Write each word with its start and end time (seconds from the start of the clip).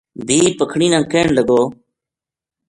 بھی 0.27 0.39
پکھنی 0.57 0.87
نا 0.93 0.99
کہن 1.11 1.27
لگو 1.37 1.61